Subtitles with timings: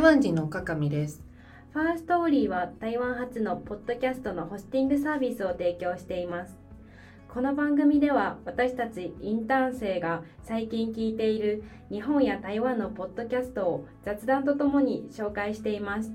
[0.00, 1.20] 台湾人のかかみです。
[1.74, 6.56] ファーストオーリーは台湾発のポッドキャストのホスティングサービスを提供しています。
[7.28, 16.10] この番組では私たちインターン生が最近聞いている日本や台湾のポッドキャストを雑談とともに紹介しています。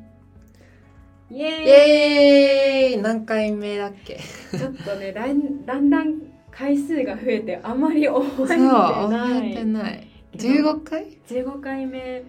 [1.30, 3.02] イエーイ！
[3.04, 4.20] 何回目だっけ？
[4.58, 10.08] ちょっとねだんだんだん回数が増えてあまり覚えてそうない覚えてない。
[10.34, 12.24] 15回？15回目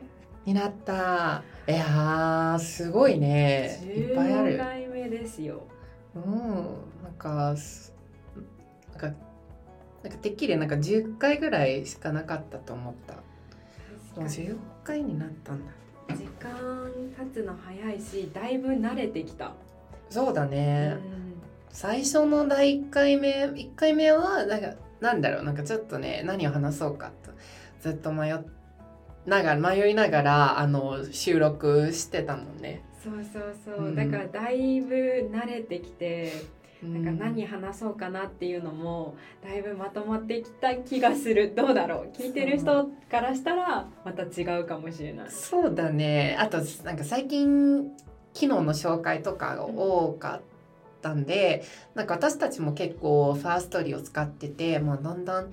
[0.47, 1.43] になった。
[1.69, 3.81] いやーすごいね。
[3.85, 5.65] いっぱいあ15る回目ですよ。
[6.15, 6.25] うん
[7.03, 7.93] なんかす
[8.93, 9.07] なんか
[10.05, 13.15] なんかてっきりなんか10回ぐらいしかなかったと思った。
[14.21, 15.73] もう15回になったんだ。
[16.15, 16.91] 時間
[17.33, 19.53] 経つの早いしだいぶ慣れてきた、
[20.09, 21.01] そうだうね、ん。
[21.71, 27.33] 最初の第1回目1回目はなんかなんだろうなんかちょっとね何を話そうかと
[27.81, 28.39] ずっと迷っ
[29.27, 32.83] ながら迷いながらあの収録してたもんね。
[33.03, 33.95] そうそうそう、うん。
[33.95, 36.33] だからだいぶ慣れてきて
[36.83, 41.55] ななんか何話そうかなっていうのもだいぶまとまってきた気がする。
[41.57, 42.17] どうだろう。
[42.17, 45.31] 聞いてる人からしたらまた違うかもしれない。
[45.31, 46.37] そうだね。
[46.39, 47.91] あとなんか最近
[48.35, 50.41] 機能の紹介とかが多かっ
[51.01, 55.53] たんで、なんか私たちも結構ファーストリーを使ってて、まあ、だんだん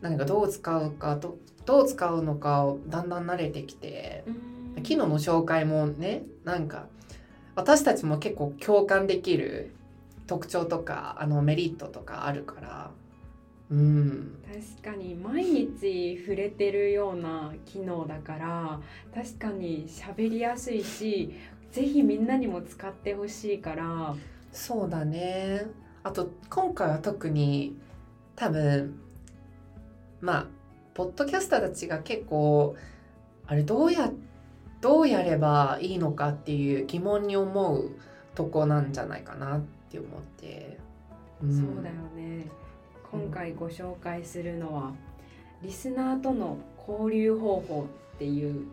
[0.00, 1.38] なんかどう使うかど
[1.70, 4.24] どう使うのかをだんだん慣れてきて
[4.76, 4.82] うん。
[4.82, 6.86] 機能の紹介もねなんか
[7.54, 9.70] 私たちも結構共感できる
[10.26, 12.90] 特徴とかあのメリットとかあるから
[13.70, 14.42] うん。
[14.82, 18.80] 確かに毎日触れてるような機能だから
[19.14, 21.32] 確かに喋りやすいし
[21.70, 24.16] ぜひみんなにも使ってほしいから。
[24.50, 25.68] そうだね。
[26.02, 27.78] あと今回は特に
[28.34, 28.98] 多分
[30.20, 30.59] まあ
[30.94, 32.76] ポッドキャスターたちが結構
[33.46, 34.10] あれどうや
[34.80, 37.90] どうやればいいのかっていう疑問に思う
[38.34, 40.78] とこなんじゃないかなって思って、
[41.46, 41.52] ん。
[41.52, 42.46] そうだよね。
[43.10, 44.92] 今回ご紹介するのは
[45.62, 46.58] リスナーとの
[46.88, 48.68] 交流方法っていう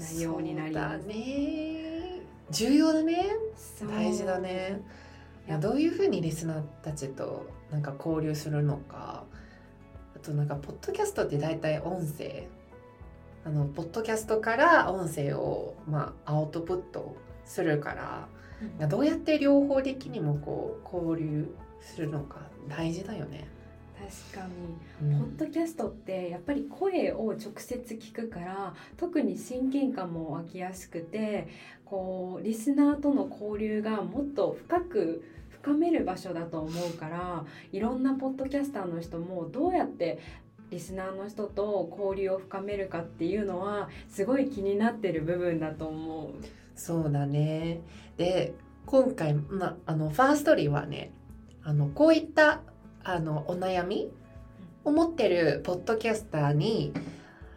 [0.00, 1.06] 内容になります。
[1.06, 2.22] ね。
[2.50, 3.26] 重要だね。
[3.88, 4.80] 大事だね。
[5.46, 9.17] いやどういうふうにリスナーたちとなんか交流するのか
[10.20, 12.48] あとなんかポッドキャストって大体音声。
[13.44, 18.28] あのポッドキャストから音声を、まあ、アウトプットするから
[18.80, 18.88] うん。
[18.88, 23.46] どうやって両方的にもこう交流するのか大事だよね。
[24.32, 24.48] 確か
[25.02, 25.12] に。
[25.12, 25.20] うん。
[25.20, 31.46] ポッドキャストってやっぱり声を直接聞くから特に親近感も湧きやすくて
[31.84, 35.24] こうリスナーとの交流がもっと深く
[35.68, 40.18] 深める場所だと思うからいろんなポッドキャスターの人もどうやって
[40.70, 46.30] リスナーの人と交流を深めるかっていうのはすごい気になってる部分だと思う。
[46.74, 47.80] そうだね。
[48.16, 48.54] で
[48.86, 51.10] 今回、ま、あのファーストリーはね
[51.62, 52.60] あのこういった
[53.04, 54.10] あのお悩み
[54.84, 56.92] を持ってるポッドキャスターに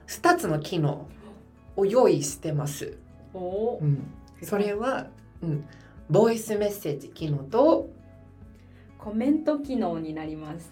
[0.07, 1.07] 2つの機能
[1.77, 2.97] を用意してます。
[3.33, 4.11] うん、
[4.43, 5.07] それは、
[5.41, 5.65] うん、
[6.09, 7.89] ボイスメッセージ機能と
[9.03, 10.71] コメント機能になります。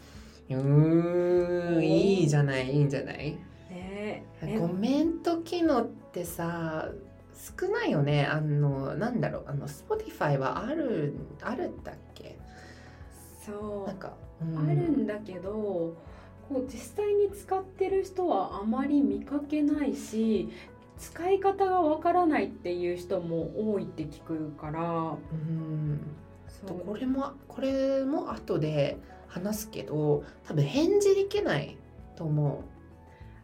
[0.49, 3.31] うーんいいじゃないいいんじゃない？
[3.69, 4.57] ねえ。
[4.59, 6.89] コメント機能ってさ
[7.59, 8.25] 少ないよね。
[8.25, 9.43] あのなんだろう。
[9.47, 12.37] あの Spotify はあるあるんだっけ？
[13.45, 13.87] そう。
[13.87, 15.95] なんか、あるんだけどこ
[16.51, 20.49] う実際に使ってる人はあまり見かけないし
[20.97, 24.81] 使い方がわからないっていう人も多いって聞くから。
[25.31, 25.99] うん
[26.65, 28.97] とこれもこれも後で
[29.27, 31.77] 話すけど多分返事できない
[32.15, 32.63] と思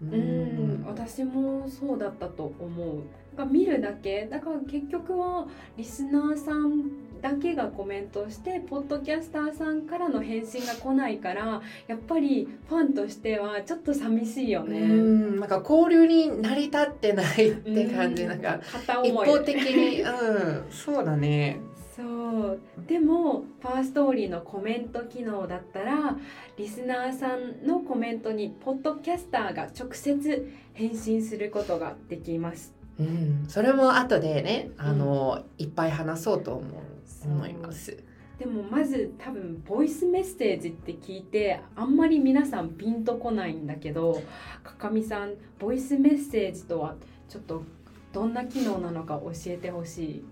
[0.02, 0.06] う。
[0.06, 0.84] うん。
[0.86, 3.04] 私もそうだったと思う。
[3.36, 4.28] か見るだけ。
[4.30, 5.48] だから結局は
[5.78, 14.80] リスナーさんだけがコメントしてポッドキャスターさんからの返信が来ないからやっぱりファンとしてはちょっと寂しいようね。
[14.80, 15.40] ん。
[15.40, 18.60] なんか交流に成り立ってないって感じ、うなんか
[19.04, 20.66] 一方的にうん。
[20.72, 21.60] そうだね
[21.96, 22.60] そう。
[22.88, 26.18] でもファーストーリーのコメント機能だったら
[26.58, 32.74] リスナーさんのコメントにポッドキャスターが直接返信することができます。
[33.00, 33.46] うん。
[33.48, 36.86] それも後でねあの、いっぱい話そうと思う
[37.26, 37.98] 思います。
[38.38, 44.22] でもまず多分ボイスメッセージって聞いてあんまり皆さんピンとこないんだけど
[44.62, 46.96] かかみさんボイスメッセージとは
[47.30, 47.64] ちょっと
[48.12, 50.26] どんな機能なのか教えてほしい。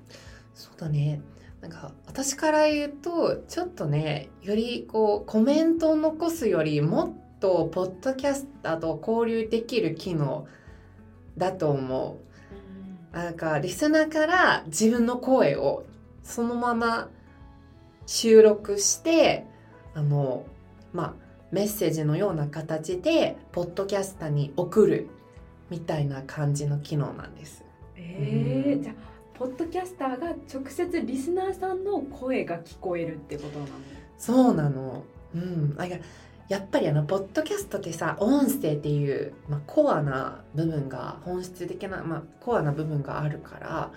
[0.54, 1.22] そうだね
[1.64, 10.46] なんか私から言うとちょっとねよりこうコメントを残すよりもっとポッドキャスターと交流できる機能
[11.38, 12.20] だと思
[13.14, 13.16] う。
[13.16, 15.86] なんかリスナーから自分の声を
[16.22, 17.10] そのまま
[18.08, 19.46] 収録して
[19.94, 20.46] あの
[20.92, 21.14] まあ
[21.52, 25.08] メッセージのような形でポッドキャスターに送る
[25.70, 27.64] みたいな感じの機能なんです。
[27.96, 29.13] えー、じゃあ
[29.44, 33.72] ポッドキャスターが直接リスナーさんの声が聞こえるってことなの？
[34.18, 35.04] そうなの。
[35.36, 35.76] うん。
[35.76, 35.98] なんか
[36.48, 43.92] やっぱりあのポッドキャストってさ音声っていう、まあ、コアな部分が本質的な、まあ、コアな部分があるから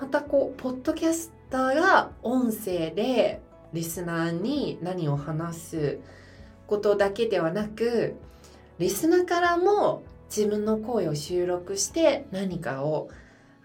[0.00, 3.40] またこうポッドキャスターが音声で
[3.72, 5.98] リスナーに何を話す
[6.66, 8.16] ことだけではなく
[8.80, 13.08] リスナーからも自分の声を収録して何かを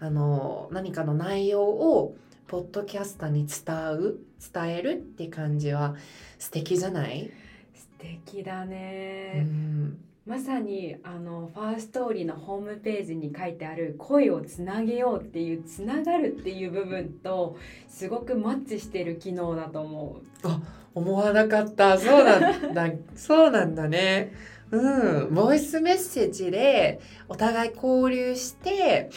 [0.00, 2.16] あの何かの内容を
[2.46, 4.18] ポッドキャスターに伝う
[4.52, 5.94] 伝えるって感じは
[6.38, 7.30] 素敵じゃない、
[7.74, 17.58] 素敵だうね、ん、まさにあのファーストーリーのホームページに書いてある声をつなげようっていうつながるっていう部分と
[17.88, 20.48] すごくマッチしてる機能だと思う。
[20.94, 21.98] 思わなかった。
[21.98, 24.32] そうなんだ そうなんだね。
[24.70, 25.34] うん。
[25.34, 29.10] ボイスメッセージでお互い交流して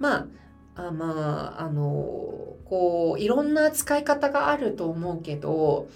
[0.00, 0.26] ま
[0.74, 1.84] ああまああの
[2.64, 5.88] こういろんな使い方があると思うけど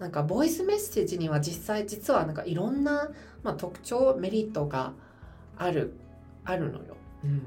[0.00, 3.10] なんかボイスメッセージには実際実はなんかいろんな、
[3.44, 4.92] まあ、特徴メリットが
[5.56, 5.94] ある
[6.44, 6.96] あるのよ。
[7.22, 7.42] うん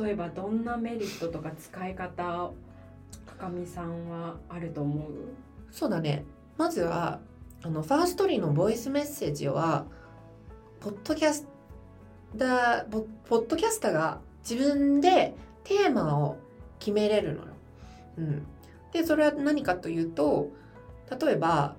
[0.00, 2.52] 例えばどんなメリットとか使い方
[3.26, 5.10] かかみさんはあると思う？
[5.72, 6.24] そうだね。
[6.56, 7.18] まずは、
[7.62, 9.86] あの、ファーストリーのボイスメッセージは、
[10.78, 11.48] ポッドキャス
[12.38, 15.34] ター、ポポッドキャスターが自分で
[15.64, 16.36] テーマを
[16.78, 17.48] 決めれるのよ。
[18.18, 18.46] うん。
[18.92, 20.50] で、それは何かというと、
[21.20, 21.74] 例えば、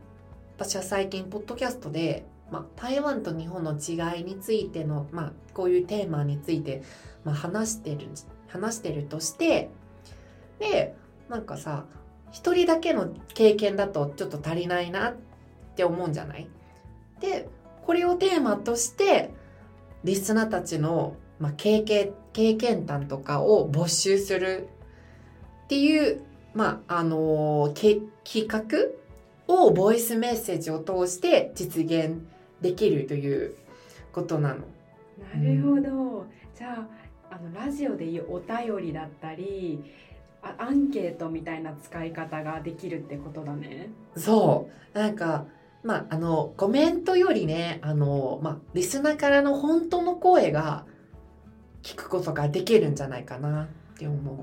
[0.57, 6.83] 私は最近、ポッドキャストで、まあ、台湾と日本の違いについての、まあ、こういうテーマについて、
[7.23, 8.07] まあ、話してる、
[8.47, 9.69] 話してるとして、
[10.59, 10.95] で、
[11.29, 11.85] なんかさ、
[12.31, 15.15] 一人だけの経験だとちょっと足りないなっ
[15.75, 16.47] て思うんじゃない？
[17.19, 17.47] で
[17.85, 19.29] これをテーマとして
[20.03, 24.69] リスナーたちの、まあ、経験経験談とかを募集する
[25.65, 26.21] っていう、
[26.53, 28.63] まああのけ企画
[29.53, 32.21] をボイスメッセージを通して実現
[32.61, 33.55] できるという
[34.13, 34.61] ことなの。
[35.35, 36.25] なるほど、
[36.57, 36.87] じゃ
[37.29, 39.83] ああのラジオでいうお便りだったり
[40.41, 44.97] あアンケートみたいな使い方ができるってことだねそう。
[44.97, 45.45] なんか、
[45.83, 50.85] まあ、あの、コメントよりね、あの、まあ、リスナーからの本当の声が
[51.83, 54.37] 聞くことができるんじゃないかなって思う。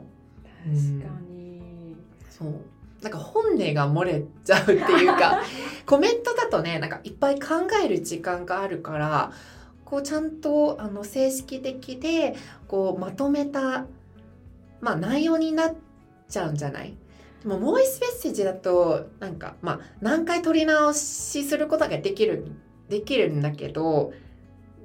[0.62, 1.96] 確かに、
[2.28, 2.54] そう。
[3.02, 5.40] なんか本音が漏れちゃうっていうか、
[5.87, 7.46] コメントだとね、なんかいっぱい考
[7.82, 9.32] える時間があるから、
[9.87, 12.37] こうちゃんとあの正式的で、
[12.69, 13.86] こうまとめた、
[14.81, 15.75] まあ内容になっ
[16.28, 16.94] ちゃうんじゃない？
[17.43, 22.44] でもボイスメッセージだと、なんかまあ何回取り直しすることができる、
[22.90, 24.12] できるんだけど、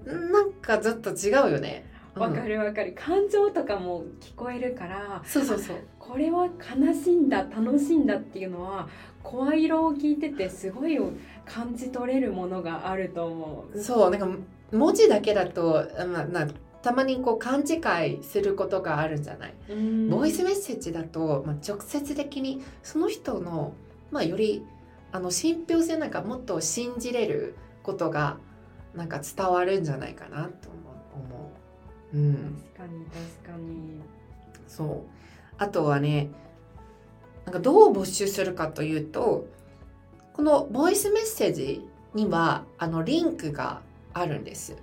[0.05, 1.85] なんかずっと違うよね。
[2.15, 5.77] うんわかるわかる感情とかも聞こえるからそうそうそう。
[5.99, 8.87] これは悲しいんだ楽しいんだっていうのは
[9.23, 10.97] 声色を聞いててすごい
[11.45, 14.27] 感じ取れるものがあると思うそうなんか
[14.71, 16.47] 文字だけだと、まあ、な
[16.81, 23.73] たまにこう勘違いすることがあるんじゃない、うんボイスメッセージだと、まあ、直接的にその人の、
[24.11, 24.63] まあ、より
[25.11, 28.37] あの信憑性なんかもっと信じれることが
[28.93, 30.84] なんか伝わるんじゃないかなと思う。
[32.13, 34.01] 思ううん、確かに確かに。
[34.67, 35.15] そう。
[35.57, 36.29] あとはね
[37.45, 39.47] なんかどう募集するかというと
[40.33, 43.81] このボイスメッセージにはあのリンクが
[44.13, 44.75] あるんです。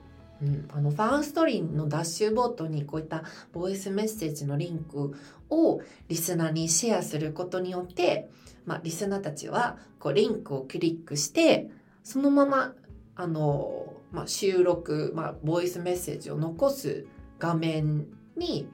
[0.43, 5.15] うん、あのファーストリーのダッシュボードにこういったボイスメッセージのリンク
[5.51, 8.29] をリスナーにシェアすることによって、
[8.67, 11.71] まあ、リスナーたちはこうリンクをクリックして
[12.03, 12.75] そのまま
[13.15, 17.07] あの、まあ、収録、まあ、ボイスメッセージを残す
[17.39, 18.69] 画面に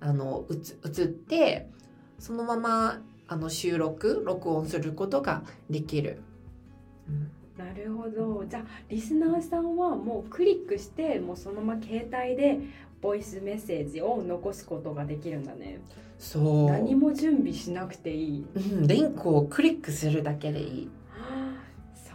[0.00, 1.68] あの映映って
[2.18, 6.20] そのままあの収録録音することができる。
[7.08, 7.30] うん。
[7.56, 8.44] なるほど。
[8.46, 12.58] じゃあリスナーさんはもうクリックしてもうそのまま携帯で
[13.00, 15.80] ボイスメッセージを残すことができるんだね。
[16.18, 16.70] そう。
[16.70, 18.46] 何も準備しなくていい。
[18.54, 20.90] うん、リンクをクリックするだけでいい。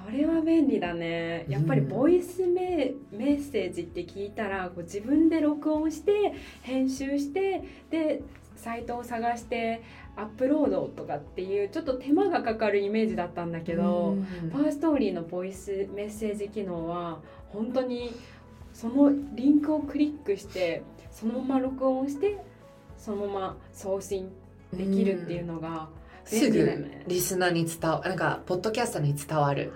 [0.09, 1.45] れは便利だね。
[1.47, 8.21] やっぱりボイスメ,、メッセージって聞いたらこう自分で録音して編集してで
[8.55, 9.81] サイトを探して
[10.15, 14.49] アップロードとかっていうちょっと手間がかかるイメージだったんだけど、うん。
[14.49, 18.13] ファーストーリーのボイスメッセージ機能は本当に
[18.73, 22.37] そのリンクをクリックしてそのまま録音して
[22.97, 24.29] そのまま送信
[24.73, 25.89] できるっていうのが
[26.25, 29.73] す便利だぐねリスナーに伝わなんかポッドキャストに伝わる、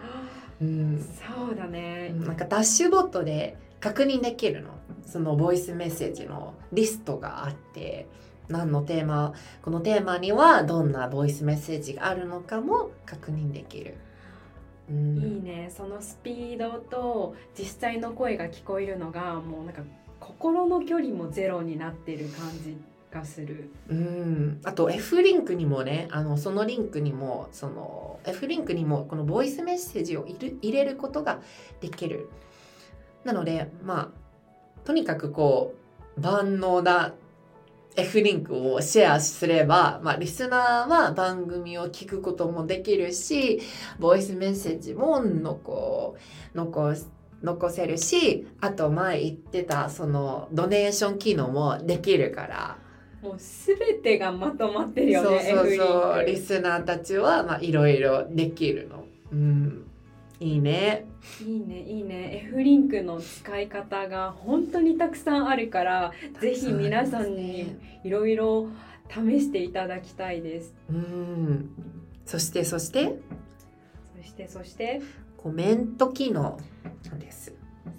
[0.64, 4.70] うん、そうだね、なんかダッシュボットで確認できるの。
[5.06, 8.08] そのボイスメッセージのリストがあって
[8.48, 13.96] 何のテーマこのテーマにはどんなボイスメッセージがあるのかも確認できる、
[14.90, 15.72] うん、いいね。
[15.76, 19.84] そのスピードと実際の声が聞こえるのがもうなんか
[20.20, 22.78] 心の距離もゼロになってる感じ
[23.14, 23.70] がする。
[23.90, 31.40] うん、あと F リンクにもねあのそのリンクにもその F リンクにもこのボイスメッセージを入れることが
[31.80, 32.30] できる。
[33.24, 35.76] なのでまあとにかくこ
[36.18, 37.14] う万能な
[37.96, 43.62] F リンクをシェアすれば、まあ、リスナーは番組を聞くこともできるし
[44.00, 46.16] ボイスメッセージも残
[46.56, 46.96] 残
[47.44, 52.83] 残せるしあと前言ってたそのドネーション機能もできるから。
[53.24, 56.26] もう全てがまとまってるよねそうそうそう。
[56.26, 59.06] リスナーたちはまあいろいろできるの。
[59.32, 59.88] うん。
[60.42, 61.06] いいね。
[61.42, 62.44] いいねいいね。
[62.50, 66.12] F リンクの使い方が本当にたくさんあるから
[66.42, 68.68] ぜひ皆さんにいろいろ
[69.10, 70.76] 試していただきたいです。
[70.90, 71.70] うん。
[72.26, 73.20] そしてそして？
[74.18, 75.02] そしてそして？
[75.38, 76.60] コメント機能
[77.20, 77.56] です。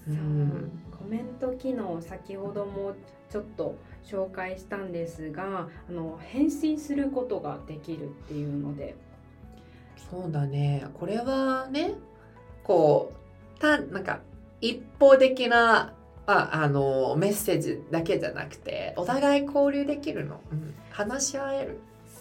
[0.07, 0.71] うん。
[0.99, 2.95] コメント機能先ほども
[3.31, 8.95] ちょっと紹介したんですがあの返信することができるっていうので。
[10.11, 10.87] そうだね。
[10.95, 11.95] これはね
[12.63, 13.13] こ
[13.57, 14.21] うたなんか
[14.61, 15.95] 一方的な
[16.27, 21.79] ああのメッセージだけじゃなくてお互い交流できるの、うん、話し合える。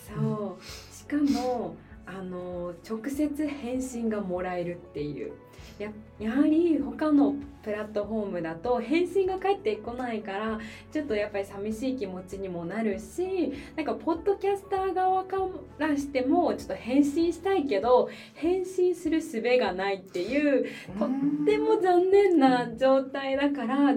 [0.08, 0.94] そう。
[0.94, 5.33] しかもあの直接返信がもらえるっていう。
[5.79, 10.60] ややはり他のプラットフォームだと返信が返ってこないから
[10.91, 15.38] ちょっとやっぱり寂しい気持ちにもなるしなんかポッドキャスター側か
[15.79, 20.65] らしてもちょっと返信したいけど返信する術がないっていう
[21.00, 21.10] とっ
[21.45, 23.95] ても残念な状態だから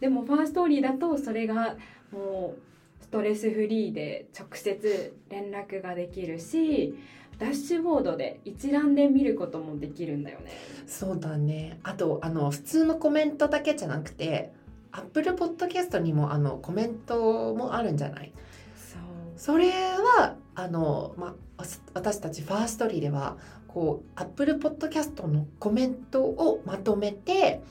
[0.00, 1.76] でもファーストーリーだとそれが
[2.10, 6.94] もうストレスフリーで直接連絡ができるし
[7.38, 10.52] ダッシュボードで一覧で見ることもできるんだよね。
[10.86, 14.52] そうだねあとあの普通のコメントだけじゃなくて
[14.92, 18.32] Apple Podcast にもあのコメントもあるんじゃない？
[18.76, 19.00] そう
[19.36, 23.36] それはあの、まあ、私たちファーストリーでは
[23.68, 27.62] こう Apple Podcast のコメントをまとめて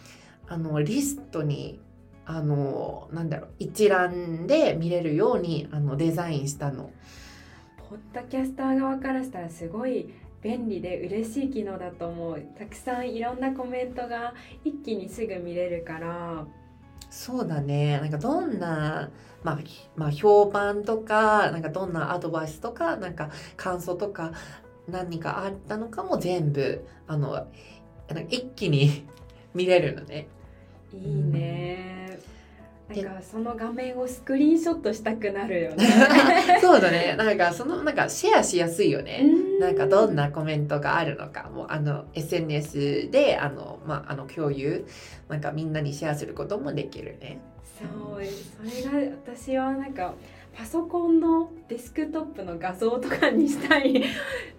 [0.48, 1.80] あのリストに
[2.28, 6.92] あのなんだろう一覧で見れるようにあのデザインしたの。
[7.90, 12.42] ポッドキャスター側からしたらすごい便利で嬉しい機能だと思う。
[12.58, 16.46] たくさんいろんなコメントが一気にすぐ見れるから。
[17.10, 18.00] そうだね。
[18.00, 19.10] なんかどんな、
[19.44, 24.34] まあ、ひまあ評判とかなんかどんなアドバイスとかなんか感想とか
[24.88, 27.46] 何かあったのかも全部あの
[28.30, 29.06] 一気に
[29.54, 30.28] 見れるのね。
[30.94, 31.40] いいね、
[32.12, 32.20] で
[32.88, 35.88] なんかその画面をスクリーンショットしたくなるよね。
[36.62, 37.16] そうだね。
[37.18, 39.26] なんかそのなんかシェアしやすいよね。
[39.58, 41.50] うなんかどんなコメントがあるのか。
[41.50, 44.86] もうあの SNS であの、まあ、あの共有。
[45.30, 47.40] なんかみんなにシェアすることもできるね。
[47.64, 48.24] そう
[48.70, 50.14] それが私はなんか
[50.56, 54.04] パソコンのデスクトップの画像とかにしたい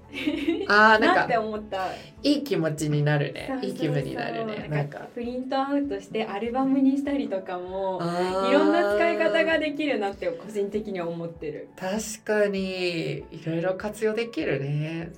[0.68, 1.88] あーなってなんか思った？
[2.22, 3.58] いい気持ちになるね。
[3.62, 4.66] いい気分になるね。
[4.68, 8.00] なんかプリントアウトしてアルバムにしたりとかも
[8.48, 11.68] いろんな使い方ができるなって個人的には思ってる。
[11.76, 13.18] 確かに。
[13.18, 15.12] いろいろ活用できるね。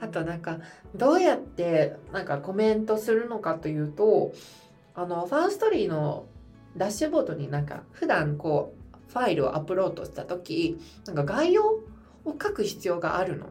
[0.00, 0.58] あとなんか
[0.94, 4.32] どうやってなんかコメントするのかというと
[4.94, 6.26] あのファーストリーの
[6.76, 8.74] ダッシュボードになんか普段こ
[9.08, 11.80] うファイルをアップロードした時なんか概要を
[12.26, 13.46] 書く必要があるの。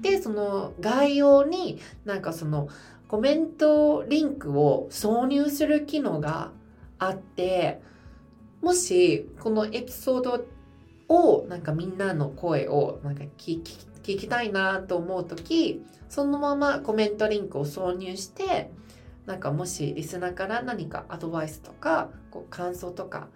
[0.00, 2.68] でその概要になんかその
[3.08, 6.50] コメントリンクを挿入する機能が
[6.98, 7.80] あって
[8.60, 10.46] もしこのエピソード
[11.08, 18.70] をなんかみんなの声をなんか聞き聞きたいなと思う時そのままコメントリンクを挿入して
[19.26, 23.28] なんかもしリスナーから何かアドバイスとかこう感想とか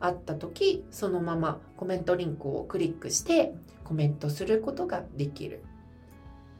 [0.00, 3.52] あった時そのままコメントリンクをクリックして
[3.88, 5.64] コメントすることができる。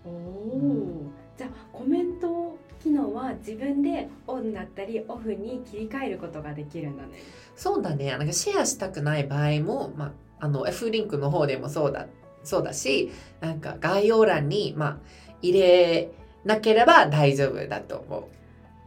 [0.04, 7.10] おおーじゃあコメント機能は自分でオンだったりオフに切り替えることができるんだね
[7.54, 8.10] そうだね。
[8.16, 12.06] なんかシェアしたくない場合も、まあ、あの F リンクの方でもそうだ、
[12.44, 14.98] そうだし、なんか概要欄に、まあ、
[15.42, 16.10] 入れ
[16.44, 18.28] なければ大丈夫だと思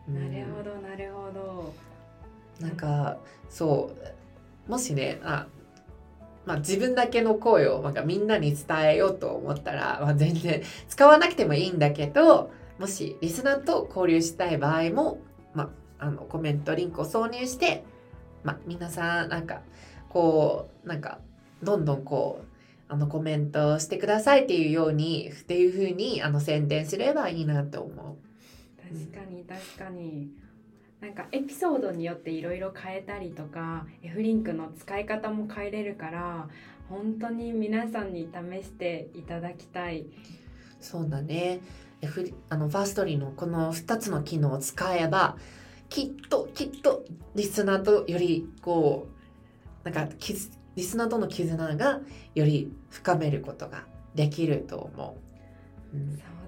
[0.10, 0.12] う。
[0.12, 1.74] なるほどなるほど
[2.60, 3.18] なんか
[3.50, 3.92] そ
[4.68, 5.48] うもしねあ
[6.46, 15.20] まあ、自分だけの声をなんかみんなに伝えようと思ったら、まあ、全然使わなくてもいいんだけどもしリスナーと交流したい場合も、
[15.54, 15.70] ま
[16.00, 17.84] あ、あのコメントリンクを挿入して、
[18.44, 19.62] まあ、皆さんなんか
[20.10, 21.20] こうなんか
[21.62, 22.52] どんどんこう
[22.92, 28.18] あのコメントしてくださいっていうようにっていうふうにあの宣伝すればいいなと思う。
[28.82, 30.30] 確かに確かに。
[31.02, 36.48] なんかエピソードによっていろいろ変えたりとか F リンクの使い方も変えれるから
[36.90, 40.06] 本当に皆さんに試していただきたい。
[40.80, 41.62] そうだね。
[42.02, 45.38] F あのファーストリーのこの2つの機能を使えば
[45.90, 47.04] きっときっと
[47.36, 49.08] リスナーとよりこ
[49.84, 50.14] うなんか
[50.76, 52.02] リスナーとの絆が
[52.36, 55.18] より深めることができると思
[55.94, 55.98] う。
[55.98, 56.41] うん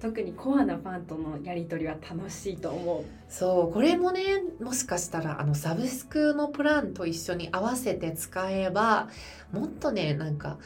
[0.00, 3.04] 特にコアなファンとのやり取りは楽しいと思う。
[3.28, 9.08] そうこれもねもしかしたらあのサブスクのプランと一緒に合わせて使えば
[9.52, 10.58] もっとねなんか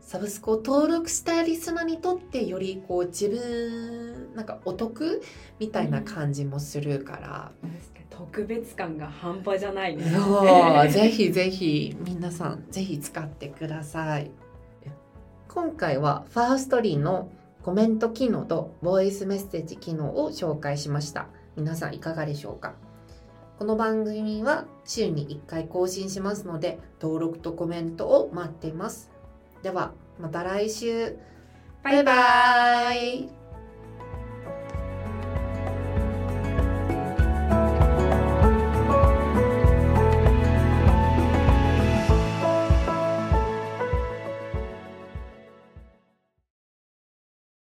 [0.00, 5.22] サブスクを登録したリスナーにとってよりこう自分なんかお得
[5.58, 7.70] みたいな感じもするから、うん、
[8.10, 10.04] 特別感が半端じゃないね。
[10.04, 14.30] そうぜひぜひ皆さんぜひ使ってください。
[15.48, 17.30] 今回はファーストリーの
[17.62, 21.28] コメント機能とボイスメッセージ機能を紹介しました。
[21.56, 22.74] 皆さんいかがでしょうか？
[23.56, 29.12] この番組は週に1回更新しますので、登録とコメントを待っています。
[29.62, 31.16] では、また来週。
[31.84, 33.41] バイバイ